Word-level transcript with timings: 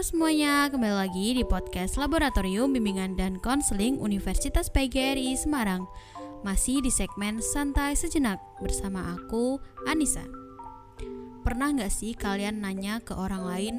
Halo 0.00 0.16
semuanya, 0.16 0.72
kembali 0.72 0.96
lagi 0.96 1.36
di 1.36 1.44
podcast 1.44 2.00
Laboratorium 2.00 2.72
Bimbingan 2.72 3.20
dan 3.20 3.36
Konseling 3.36 4.00
Universitas 4.00 4.72
PGRI 4.72 5.36
Semarang 5.36 5.84
Masih 6.40 6.80
di 6.80 6.88
segmen 6.88 7.44
Santai 7.44 7.92
Sejenak 7.92 8.40
bersama 8.64 9.12
aku, 9.12 9.60
Anissa 9.84 10.24
Pernah 11.44 11.76
gak 11.76 11.92
sih 11.92 12.16
kalian 12.16 12.64
nanya 12.64 13.04
ke 13.04 13.12
orang 13.12 13.44
lain 13.44 13.76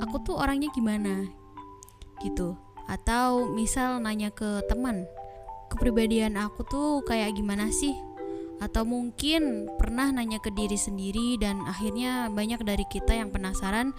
Aku 0.00 0.24
tuh 0.24 0.40
orangnya 0.40 0.72
gimana? 0.72 1.28
Gitu 2.24 2.56
Atau 2.88 3.52
misal 3.52 4.00
nanya 4.00 4.32
ke 4.32 4.64
teman 4.72 5.04
Kepribadian 5.68 6.40
aku 6.40 6.64
tuh 6.64 7.04
kayak 7.04 7.36
gimana 7.36 7.68
sih? 7.68 7.92
Atau 8.60 8.84
mungkin 8.84 9.72
pernah 9.80 10.12
nanya 10.12 10.38
ke 10.38 10.52
diri 10.52 10.76
sendiri 10.76 11.40
dan 11.40 11.64
akhirnya 11.64 12.28
banyak 12.28 12.60
dari 12.60 12.84
kita 12.92 13.16
yang 13.16 13.32
penasaran 13.32 13.96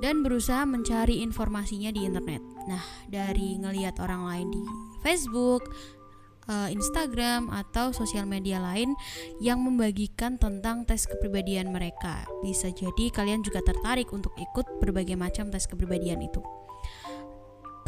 dan 0.00 0.24
berusaha 0.24 0.64
mencari 0.64 1.20
informasinya 1.20 1.92
di 1.92 2.08
internet. 2.08 2.40
Nah, 2.64 2.80
dari 3.12 3.60
ngelihat 3.60 4.00
orang 4.00 4.24
lain 4.24 4.48
di 4.48 4.62
Facebook, 5.04 5.68
eh, 6.48 6.72
Instagram 6.72 7.52
atau 7.52 7.92
sosial 7.92 8.24
media 8.24 8.58
lain 8.58 8.96
yang 9.44 9.60
membagikan 9.60 10.40
tentang 10.40 10.88
tes 10.88 11.04
kepribadian 11.04 11.68
mereka. 11.68 12.24
Bisa 12.40 12.72
jadi 12.72 13.12
kalian 13.12 13.44
juga 13.44 13.60
tertarik 13.60 14.08
untuk 14.16 14.32
ikut 14.40 14.80
berbagai 14.80 15.20
macam 15.20 15.52
tes 15.52 15.68
kepribadian 15.68 16.24
itu. 16.24 16.40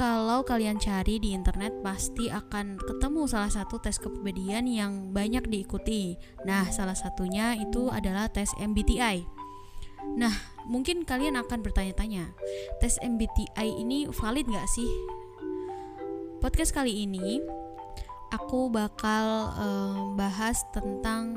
Kalau 0.02 0.42
kalian 0.42 0.82
cari 0.82 1.22
di 1.22 1.30
internet 1.30 1.78
pasti 1.78 2.26
akan 2.26 2.74
ketemu 2.74 3.22
salah 3.30 3.46
satu 3.46 3.78
tes 3.78 4.02
kepribadian 4.02 4.66
yang 4.66 5.14
banyak 5.14 5.46
diikuti. 5.46 6.18
Nah, 6.42 6.66
salah 6.74 6.98
satunya 6.98 7.54
itu 7.54 7.86
adalah 7.86 8.26
tes 8.26 8.50
MBTI. 8.58 9.22
Nah, 10.18 10.34
mungkin 10.66 11.06
kalian 11.06 11.38
akan 11.38 11.62
bertanya-tanya, 11.62 12.34
tes 12.82 12.98
MBTI 12.98 13.78
ini 13.78 14.10
valid 14.10 14.50
nggak 14.50 14.66
sih? 14.74 14.90
Podcast 16.42 16.74
kali 16.74 17.06
ini 17.06 17.38
aku 18.32 18.72
bakal 18.72 19.52
um, 19.60 20.16
bahas 20.16 20.56
tentang 20.72 21.36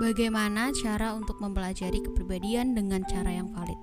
bagaimana 0.00 0.72
cara 0.76 1.12
untuk 1.16 1.40
mempelajari 1.40 2.00
kepribadian 2.04 2.72
dengan 2.76 3.04
cara 3.04 3.32
yang 3.32 3.52
valid. 3.52 3.80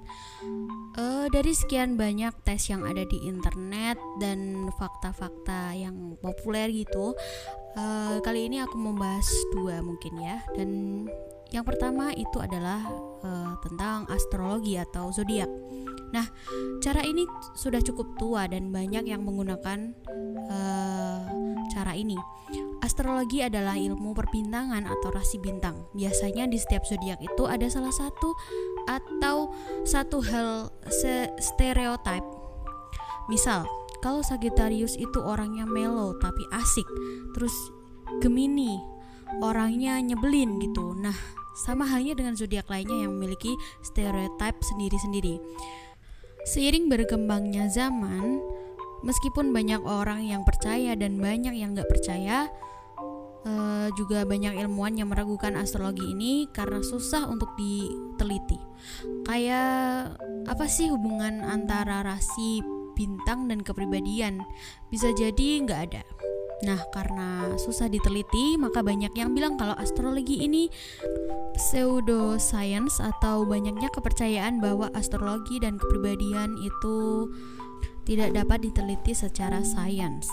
Uh, 0.94 1.26
dari 1.34 1.54
sekian 1.58 1.98
banyak 1.98 2.34
tes 2.46 2.70
yang 2.70 2.86
ada 2.86 3.02
di 3.06 3.18
internet 3.26 3.98
dan 4.22 4.70
fakta-fakta 4.78 5.74
yang 5.74 6.18
populer 6.22 6.70
gitu, 6.70 7.18
uh, 7.78 8.18
kali 8.22 8.46
ini 8.50 8.62
aku 8.62 8.78
membahas 8.78 9.26
dua 9.58 9.82
mungkin 9.82 10.14
ya. 10.22 10.38
Dan 10.54 10.70
yang 11.50 11.66
pertama 11.66 12.14
itu 12.14 12.38
adalah 12.42 12.82
uh, 13.26 13.54
tentang 13.66 14.06
astrologi 14.10 14.78
atau 14.78 15.10
zodiak. 15.10 15.50
Nah, 16.14 16.30
cara 16.78 17.02
ini 17.02 17.26
sudah 17.58 17.82
cukup 17.82 18.14
tua 18.22 18.46
dan 18.46 18.70
banyak 18.70 19.10
yang 19.10 19.26
menggunakan 19.26 19.98
uh, 20.46 21.26
cara 21.74 21.98
ini. 21.98 22.16
Astrologi 22.86 23.42
adalah 23.42 23.74
ilmu 23.74 24.14
perbintangan 24.14 24.86
atau 24.86 25.10
rasi 25.10 25.42
bintang. 25.42 25.90
Biasanya 25.98 26.46
di 26.46 26.62
setiap 26.62 26.86
zodiak 26.86 27.18
itu 27.26 27.44
ada 27.50 27.66
salah 27.66 27.90
satu 27.90 28.38
atau 28.86 29.50
satu 29.82 30.22
hal 30.22 30.70
stereotip. 31.42 32.22
Misal, 33.26 33.66
kalau 34.06 34.22
Sagittarius 34.22 35.00
itu 35.00 35.18
orangnya 35.18 35.64
melo 35.66 36.14
tapi 36.22 36.44
asik, 36.52 36.86
terus 37.34 37.56
Gemini 38.22 38.78
orangnya 39.42 39.98
nyebelin 40.04 40.60
gitu. 40.62 40.94
Nah, 40.94 41.16
sama 41.58 41.88
halnya 41.88 42.14
dengan 42.14 42.38
zodiak 42.38 42.70
lainnya 42.70 43.08
yang 43.08 43.16
memiliki 43.16 43.56
stereotip 43.82 44.60
sendiri-sendiri. 44.62 45.40
Seiring 46.44 46.92
berkembangnya 46.92 47.72
zaman, 47.72 48.44
meskipun 49.04 49.52
banyak 49.52 49.84
orang 49.84 50.24
yang 50.26 50.42
percaya 50.48 50.96
dan 50.96 51.20
banyak 51.20 51.54
yang 51.54 51.76
nggak 51.76 51.88
percaya, 51.92 52.48
uh, 53.46 53.88
juga 53.94 54.24
banyak 54.24 54.58
ilmuwan 54.58 54.96
yang 54.98 55.12
meragukan 55.12 55.54
astrologi 55.60 56.04
ini 56.16 56.48
karena 56.50 56.80
susah 56.82 57.28
untuk 57.28 57.52
diteliti. 57.60 58.60
Kayak 59.28 60.18
apa 60.48 60.66
sih 60.68 60.92
hubungan 60.92 61.44
antara 61.44 62.04
rasi 62.04 62.64
bintang 62.96 63.52
dan 63.52 63.62
kepribadian? 63.62 64.44
Bisa 64.90 65.12
jadi 65.14 65.64
nggak 65.64 65.82
ada. 65.92 66.04
Nah, 66.64 66.80
karena 66.96 67.60
susah 67.60 67.92
diteliti, 67.92 68.56
maka 68.56 68.80
banyak 68.80 69.12
yang 69.20 69.36
bilang 69.36 69.60
kalau 69.60 69.76
astrologi 69.76 70.48
ini 70.48 70.72
pseudoscience 71.60 73.04
atau 73.04 73.44
banyaknya 73.44 73.92
kepercayaan 73.92 74.64
bahwa 74.64 74.88
astrologi 74.96 75.60
dan 75.60 75.76
kepribadian 75.76 76.56
itu 76.64 77.28
tidak 78.04 78.36
dapat 78.36 78.68
diteliti 78.68 79.16
secara 79.16 79.64
sains. 79.64 80.28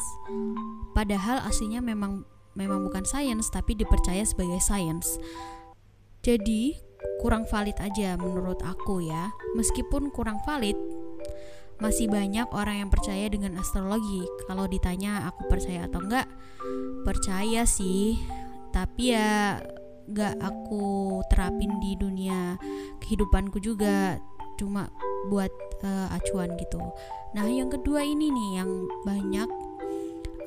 Padahal 0.94 1.42
aslinya 1.46 1.78
memang 1.78 2.26
memang 2.58 2.82
bukan 2.82 3.06
sains 3.06 3.46
tapi 3.50 3.78
dipercaya 3.78 4.26
sebagai 4.26 4.58
sains. 4.58 5.18
Jadi 6.20 6.76
kurang 7.22 7.48
valid 7.48 7.78
aja 7.80 8.18
menurut 8.18 8.60
aku 8.60 9.00
ya. 9.06 9.32
Meskipun 9.56 10.12
kurang 10.12 10.42
valid, 10.44 10.76
masih 11.80 12.12
banyak 12.12 12.44
orang 12.52 12.84
yang 12.84 12.90
percaya 12.92 13.24
dengan 13.32 13.56
astrologi. 13.56 14.28
Kalau 14.44 14.68
ditanya 14.68 15.30
aku 15.32 15.48
percaya 15.48 15.88
atau 15.88 16.04
enggak, 16.04 16.28
percaya 17.08 17.64
sih. 17.64 18.20
Tapi 18.70 19.16
ya 19.16 19.58
enggak 20.10 20.36
aku 20.42 21.20
terapin 21.32 21.80
di 21.80 21.96
dunia 21.96 22.60
kehidupanku 23.00 23.62
juga. 23.64 24.20
Cuma 24.60 24.92
buat 25.28 25.52
uh, 25.84 26.08
acuan 26.16 26.56
gitu. 26.56 26.80
Nah, 27.36 27.46
yang 27.46 27.68
kedua 27.68 28.02
ini 28.02 28.32
nih 28.32 28.50
yang 28.58 28.70
banyak 29.06 29.50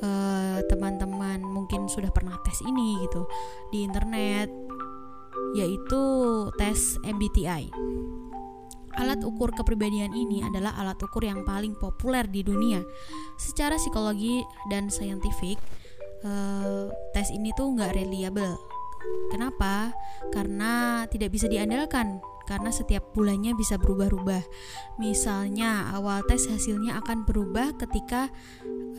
eh, 0.03 0.59
teman-teman 0.67 1.39
mungkin 1.39 1.87
sudah 1.87 2.11
pernah 2.11 2.35
tes 2.43 2.59
ini 2.59 2.99
gitu 3.07 3.23
di 3.71 3.87
internet 3.87 4.51
yaitu 5.55 6.01
tes 6.59 6.99
MBTI. 7.07 7.71
Alat 8.93 9.25
ukur 9.25 9.49
kepribadian 9.55 10.13
ini 10.13 10.45
adalah 10.45 10.77
alat 10.77 11.01
ukur 11.01 11.25
yang 11.25 11.41
paling 11.47 11.73
populer 11.79 12.27
di 12.29 12.45
dunia. 12.45 12.83
Secara 13.41 13.79
psikologi 13.79 14.45
dan 14.69 14.91
saintifik, 14.91 15.57
uh, 16.27 16.93
tes 17.15 17.33
ini 17.33 17.49
tuh 17.57 17.73
nggak 17.73 17.97
reliable. 17.97 18.53
Kenapa? 19.33 19.95
Karena 20.29 21.03
tidak 21.09 21.33
bisa 21.33 21.49
diandalkan 21.49 22.21
karena 22.43 22.69
setiap 22.69 23.15
bulannya 23.15 23.55
bisa 23.55 23.79
berubah-ubah. 23.79 24.43
Misalnya 24.99 25.91
awal 25.95 26.23
tes 26.27 26.47
hasilnya 26.47 26.99
akan 27.03 27.23
berubah 27.23 27.75
ketika 27.79 28.27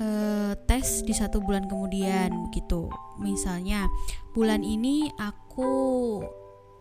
uh, 0.00 0.52
tes 0.64 1.04
di 1.04 1.12
satu 1.12 1.40
bulan 1.44 1.68
kemudian 1.68 2.48
gitu. 2.52 2.88
Misalnya 3.20 3.88
bulan 4.32 4.64
ini 4.64 5.12
aku 5.20 6.20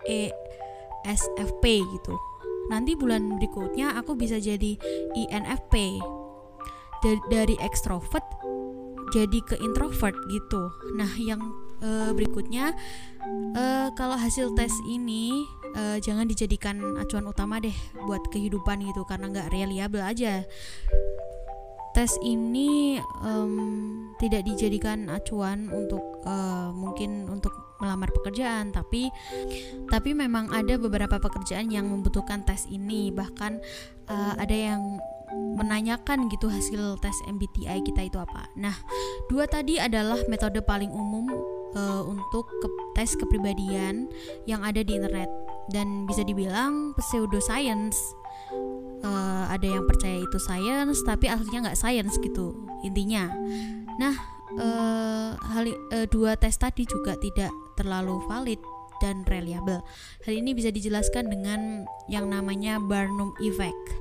ESFP 0.08 1.64
gitu. 1.84 2.16
Nanti 2.72 2.96
bulan 2.96 3.40
berikutnya 3.40 4.00
aku 4.00 4.16
bisa 4.16 4.40
jadi 4.40 4.80
INFP. 5.14 6.00
Dari, 7.04 7.60
ekstrovert 7.60 8.24
jadi 9.12 9.40
ke 9.44 9.60
introvert 9.60 10.16
gitu. 10.32 10.72
Nah, 10.96 11.12
yang 11.20 11.44
uh, 11.84 12.16
berikutnya 12.16 12.72
uh, 13.60 13.92
kalau 13.94 14.16
hasil 14.18 14.56
tes 14.56 14.72
ini 14.88 15.46
uh, 15.76 15.98
jangan 16.00 16.26
dijadikan 16.30 16.80
acuan 16.98 17.26
utama 17.28 17.60
deh 17.60 17.76
buat 18.06 18.22
kehidupan 18.30 18.86
gitu 18.86 19.04
karena 19.06 19.30
nggak 19.30 19.50
reliable 19.54 20.04
aja. 20.04 20.46
Tes 21.94 22.18
ini 22.26 22.98
um, 23.22 24.10
tidak 24.18 24.50
dijadikan 24.50 25.14
acuan 25.14 25.70
untuk 25.70 26.02
uh, 26.26 26.74
mungkin 26.74 27.30
untuk 27.30 27.54
melamar 27.78 28.10
pekerjaan 28.10 28.72
tapi 28.72 29.12
tapi 29.92 30.16
memang 30.16 30.50
ada 30.50 30.80
beberapa 30.80 31.22
pekerjaan 31.22 31.70
yang 31.70 31.86
membutuhkan 31.86 32.42
tes 32.50 32.66
ini. 32.66 33.14
Bahkan 33.14 33.62
uh, 34.10 34.34
ada 34.42 34.56
yang 34.58 34.82
menanyakan 35.34 36.30
gitu 36.30 36.50
hasil 36.50 36.98
tes 37.02 37.18
MBTI 37.30 37.82
kita 37.86 38.06
itu 38.06 38.18
apa. 38.18 38.50
Nah, 38.58 38.74
dua 39.30 39.50
tadi 39.50 39.78
adalah 39.82 40.18
metode 40.30 40.62
paling 40.62 40.90
umum 40.90 41.30
uh, 41.74 42.02
untuk 42.06 42.46
ke 42.62 42.68
tes 42.98 43.18
kepribadian 43.18 44.10
yang 44.46 44.62
ada 44.62 44.82
di 44.82 44.98
internet 44.98 45.43
dan 45.72 46.10
bisa 46.10 46.26
dibilang 46.26 46.98
pseudoscience. 46.98 47.98
Uh, 49.04 49.52
ada 49.52 49.68
yang 49.68 49.84
percaya 49.84 50.24
itu 50.24 50.40
science 50.40 51.04
tapi 51.04 51.28
aslinya 51.28 51.68
nggak 51.68 51.80
science 51.80 52.16
gitu 52.24 52.56
intinya. 52.88 53.28
Nah 54.00 54.16
uh, 54.56 55.36
hal 55.36 55.66
uh, 55.68 56.08
dua 56.08 56.40
tes 56.40 56.56
tadi 56.56 56.88
juga 56.88 57.20
tidak 57.20 57.52
terlalu 57.76 58.24
valid 58.32 58.64
dan 59.04 59.28
reliable. 59.28 59.84
Hal 60.24 60.34
ini 60.40 60.56
bisa 60.56 60.72
dijelaskan 60.72 61.28
dengan 61.28 61.84
yang 62.08 62.32
namanya 62.32 62.80
Barnum 62.80 63.36
effect. 63.44 63.92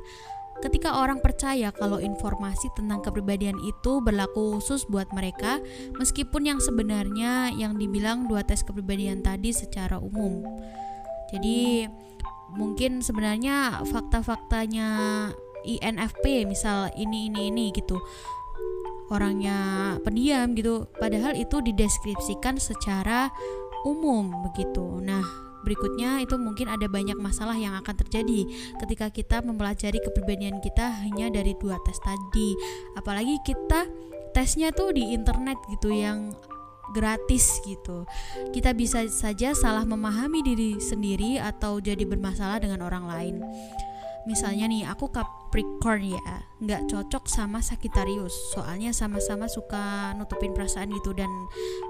Ketika 0.62 0.94
orang 0.94 1.18
percaya 1.18 1.74
kalau 1.74 1.98
informasi 1.98 2.70
tentang 2.78 3.02
kepribadian 3.02 3.58
itu 3.66 3.98
berlaku 3.98 4.62
khusus 4.62 4.86
buat 4.86 5.10
mereka, 5.10 5.58
meskipun 5.98 6.46
yang 6.46 6.62
sebenarnya 6.62 7.50
yang 7.58 7.74
dibilang 7.74 8.30
dua 8.30 8.46
tes 8.46 8.62
kepribadian 8.62 9.26
tadi 9.26 9.50
secara 9.50 9.98
umum. 9.98 10.46
Jadi 11.32 11.88
mungkin 12.52 13.00
sebenarnya 13.00 13.80
fakta-faktanya 13.88 14.88
INFP 15.64 16.44
misal 16.44 16.92
ini 16.98 17.32
ini 17.32 17.48
ini 17.48 17.64
gitu. 17.72 17.96
Orangnya 19.12 19.96
pendiam 20.04 20.52
gitu. 20.56 20.88
Padahal 20.96 21.36
itu 21.36 21.60
dideskripsikan 21.60 22.56
secara 22.60 23.32
umum 23.88 24.30
begitu. 24.50 25.00
Nah 25.00 25.22
berikutnya 25.62 26.18
itu 26.18 26.34
mungkin 26.36 26.66
ada 26.66 26.90
banyak 26.90 27.14
masalah 27.22 27.54
yang 27.54 27.78
akan 27.78 27.94
terjadi 27.94 28.50
ketika 28.82 29.06
kita 29.14 29.36
mempelajari 29.46 30.02
kepribadian 30.02 30.58
kita 30.58 30.90
hanya 31.06 31.30
dari 31.30 31.54
dua 31.56 31.78
tes 31.86 31.98
tadi. 32.02 32.58
Apalagi 32.98 33.38
kita 33.46 33.86
tesnya 34.32 34.72
tuh 34.72 34.96
di 34.96 35.12
internet 35.12 35.60
gitu 35.70 35.92
yang 35.92 36.32
gratis 36.92 37.58
gitu. 37.64 38.04
Kita 38.52 38.76
bisa 38.76 39.04
saja 39.08 39.56
salah 39.56 39.82
memahami 39.82 40.44
diri 40.44 40.70
sendiri 40.78 41.40
atau 41.40 41.80
jadi 41.80 42.04
bermasalah 42.04 42.62
dengan 42.62 42.84
orang 42.84 43.04
lain. 43.08 43.36
Misalnya 44.22 44.70
nih, 44.70 44.86
aku 44.86 45.10
Capricorn 45.10 46.14
ya, 46.14 46.46
nggak 46.62 46.86
cocok 46.86 47.26
sama 47.26 47.58
Sagittarius, 47.58 48.54
soalnya 48.54 48.94
sama-sama 48.94 49.50
suka 49.50 50.14
nutupin 50.14 50.54
perasaan 50.54 50.94
gitu 50.94 51.10
dan 51.10 51.26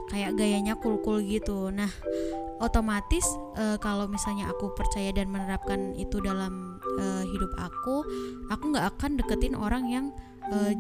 kayak 0.09 0.41
gayanya 0.41 0.73
cool-cool 0.81 1.21
gitu. 1.21 1.69
Nah, 1.69 1.93
otomatis 2.57 3.29
uh, 3.61 3.77
kalau 3.77 4.09
misalnya 4.09 4.49
aku 4.49 4.73
percaya 4.73 5.13
dan 5.13 5.29
menerapkan 5.29 5.93
itu 5.93 6.25
dalam 6.25 6.81
uh, 6.97 7.25
hidup 7.29 7.53
aku, 7.61 8.01
aku 8.49 8.65
nggak 8.73 8.97
akan 8.97 9.21
deketin 9.21 9.53
orang 9.53 9.85
yang 9.93 10.09
uh, 10.51 10.73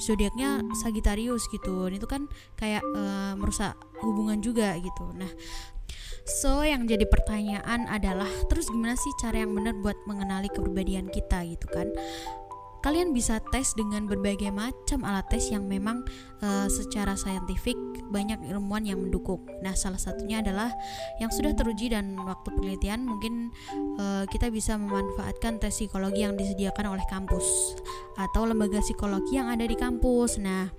zodiaknya 0.00 0.64
Sagittarius 0.80 1.44
gitu 1.52 1.90
dan 1.90 1.94
itu 2.00 2.08
kan 2.08 2.22
kayak 2.56 2.80
uh, 2.96 3.36
merusak 3.36 3.76
hubungan 4.00 4.40
juga 4.40 4.72
gitu 4.80 5.12
nah 5.12 5.28
So 6.28 6.62
yang 6.62 6.86
jadi 6.86 7.08
pertanyaan 7.10 7.90
adalah 7.90 8.28
terus 8.46 8.70
gimana 8.70 8.94
sih 8.94 9.10
cara 9.18 9.42
yang 9.42 9.50
benar 9.56 9.74
buat 9.82 9.98
mengenali 10.06 10.46
kepribadian 10.52 11.10
kita 11.10 11.42
gitu 11.48 11.66
kan? 11.72 11.90
Kalian 12.80 13.12
bisa 13.12 13.44
tes 13.52 13.76
dengan 13.76 14.08
berbagai 14.08 14.48
macam 14.48 15.04
alat 15.04 15.28
tes 15.28 15.52
yang 15.52 15.68
memang 15.68 16.00
uh, 16.40 16.64
secara 16.64 17.12
saintifik 17.12 17.76
banyak 18.08 18.40
ilmuwan 18.48 18.88
yang 18.88 18.98
mendukung. 19.04 19.44
Nah, 19.60 19.76
salah 19.76 20.00
satunya 20.00 20.40
adalah 20.40 20.72
yang 21.20 21.28
sudah 21.28 21.52
teruji 21.52 21.92
dan 21.92 22.16
waktu 22.16 22.48
penelitian 22.56 23.04
mungkin 23.04 23.52
uh, 24.00 24.24
kita 24.32 24.48
bisa 24.48 24.80
memanfaatkan 24.80 25.60
tes 25.60 25.76
psikologi 25.76 26.24
yang 26.24 26.34
disediakan 26.40 26.96
oleh 26.96 27.04
kampus 27.12 27.76
atau 28.16 28.48
lembaga 28.48 28.80
psikologi 28.80 29.36
yang 29.36 29.52
ada 29.52 29.68
di 29.68 29.76
kampus. 29.76 30.40
Nah, 30.40 30.72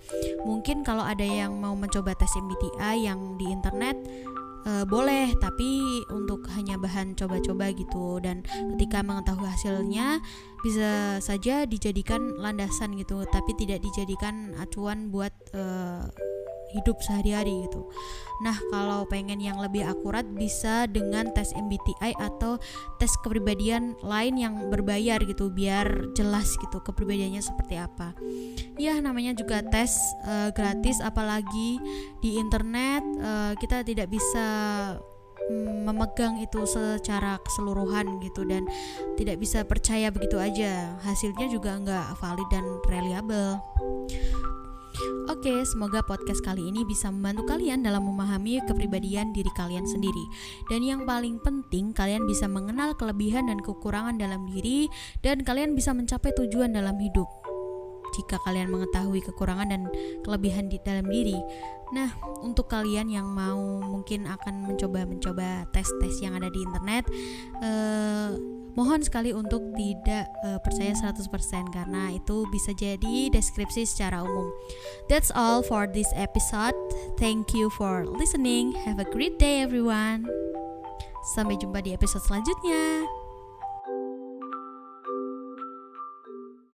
mungkin 0.43 0.81
kalau 0.81 1.05
ada 1.05 1.23
yang 1.23 1.53
mau 1.61 1.77
mencoba 1.77 2.17
tes 2.17 2.33
MBTI 2.33 3.05
yang 3.05 3.37
di 3.37 3.45
internet 3.53 3.95
uh, 4.65 4.85
boleh 4.85 5.33
tapi 5.39 6.01
untuk 6.09 6.45
hanya 6.53 6.77
bahan 6.77 7.13
coba-coba 7.17 7.73
gitu. 7.73 8.19
Dan 8.23 8.45
ketika 8.75 9.01
mengetahui 9.01 9.47
hasilnya 9.47 10.21
bisa 10.61 11.17
saja 11.17 11.65
dijadikan 11.65 12.37
landasan 12.37 12.93
gitu 12.93 13.25
tapi 13.33 13.57
tidak 13.57 13.81
dijadikan 13.81 14.53
acuan 14.61 15.09
buat 15.09 15.33
uh, 15.57 16.05
hidup 16.73 16.99
sehari-hari 17.03 17.67
gitu. 17.67 17.87
Nah, 18.41 18.57
kalau 18.73 19.05
pengen 19.05 19.37
yang 19.37 19.61
lebih 19.61 19.85
akurat 19.85 20.25
bisa 20.25 20.89
dengan 20.89 21.29
tes 21.29 21.53
MBTI 21.53 22.17
atau 22.17 22.57
tes 22.97 23.13
kepribadian 23.21 23.93
lain 24.01 24.33
yang 24.33 24.53
berbayar 24.73 25.21
gitu 25.21 25.53
biar 25.53 26.09
jelas 26.17 26.57
gitu 26.57 26.81
kepribadiannya 26.81 27.37
seperti 27.37 27.77
apa. 27.77 28.17
Ya, 28.81 28.97
namanya 28.97 29.37
juga 29.37 29.61
tes 29.61 29.93
uh, 30.25 30.49
gratis 30.49 30.97
apalagi 31.05 31.77
di 32.25 32.41
internet 32.41 33.05
uh, 33.21 33.53
kita 33.61 33.85
tidak 33.85 34.09
bisa 34.09 34.47
mm, 35.53 35.85
memegang 35.85 36.41
itu 36.41 36.65
secara 36.65 37.37
keseluruhan 37.45 38.17
gitu 38.25 38.41
dan 38.49 38.65
tidak 39.21 39.37
bisa 39.37 39.61
percaya 39.61 40.09
begitu 40.09 40.41
aja 40.41 40.97
hasilnya 41.05 41.45
juga 41.45 41.77
nggak 41.77 42.17
valid 42.17 42.49
dan 42.49 42.65
reliable 42.89 43.61
Oke, 45.31 45.63
semoga 45.63 46.03
podcast 46.03 46.43
kali 46.43 46.69
ini 46.69 46.83
bisa 46.83 47.07
membantu 47.09 47.55
kalian 47.55 47.81
dalam 47.81 48.03
memahami 48.05 48.59
kepribadian 48.67 49.31
diri 49.31 49.49
kalian 49.55 49.87
sendiri. 49.87 50.27
Dan 50.67 50.83
yang 50.83 51.07
paling 51.07 51.39
penting, 51.41 51.95
kalian 51.95 52.27
bisa 52.29 52.45
mengenal 52.45 52.93
kelebihan 52.99 53.49
dan 53.49 53.63
kekurangan 53.63 54.19
dalam 54.19 54.45
diri 54.51 54.91
dan 55.23 55.41
kalian 55.41 55.73
bisa 55.73 55.95
mencapai 55.95 56.35
tujuan 56.35 56.75
dalam 56.75 56.99
hidup. 56.99 57.40
Jika 58.11 58.39
kalian 58.43 58.71
mengetahui 58.71 59.23
kekurangan 59.23 59.67
dan 59.71 59.81
kelebihan 60.23 60.67
di 60.67 60.77
dalam 60.83 61.07
diri. 61.07 61.39
Nah, 61.91 62.07
untuk 62.39 62.71
kalian 62.71 63.11
yang 63.11 63.27
mau 63.27 63.83
mungkin 63.83 64.23
akan 64.23 64.71
mencoba-mencoba 64.71 65.67
tes-tes 65.75 66.23
yang 66.23 66.39
ada 66.39 66.47
di 66.47 66.63
internet, 66.63 67.03
eh, 67.59 68.31
mohon 68.75 69.03
sekali 69.03 69.35
untuk 69.35 69.75
tidak 69.75 70.31
uh, 70.47 70.59
percaya 70.63 70.95
100% 70.95 71.27
karena 71.75 72.15
itu 72.15 72.47
bisa 72.49 72.71
jadi 72.75 73.27
deskripsi 73.31 73.83
secara 73.83 74.23
umum. 74.23 74.47
That's 75.11 75.31
all 75.33 75.63
for 75.63 75.87
this 75.87 76.07
episode. 76.15 76.75
Thank 77.19 77.51
you 77.51 77.67
for 77.75 78.07
listening. 78.07 78.75
Have 78.87 78.99
a 78.99 79.07
great 79.07 79.37
day 79.39 79.63
everyone. 79.63 80.27
Sampai 81.37 81.59
jumpa 81.59 81.85
di 81.85 81.93
episode 81.93 82.23
selanjutnya. 82.25 83.20